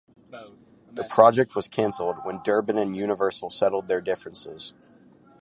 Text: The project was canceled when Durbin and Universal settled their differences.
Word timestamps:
The 0.91 1.03
project 1.03 1.53
was 1.53 1.67
canceled 1.67 2.25
when 2.25 2.41
Durbin 2.43 2.79
and 2.79 2.95
Universal 2.95 3.51
settled 3.51 3.87
their 3.87 4.01
differences. 4.01 4.73